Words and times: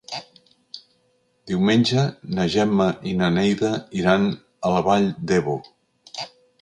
Diumenge 1.51 2.05
na 2.37 2.47
Gemma 2.55 2.87
i 3.11 3.15
na 3.21 3.29
Neida 3.37 3.71
iran 4.01 4.27
a 4.31 4.73
la 4.77 4.85
Vall 4.89 5.07
d'Ebo. 5.33 5.59